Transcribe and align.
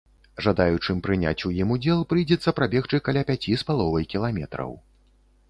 Жадаючым 0.43 1.01
прыняць 1.07 1.45
у 1.49 1.51
ім 1.63 1.73
удзел 1.75 2.01
прыйдзецца 2.13 2.55
прабегчы 2.61 3.01
каля 3.09 3.21
пяці 3.29 3.53
з 3.65 3.69
паловай 3.69 4.11
кіламетраў. 4.17 4.77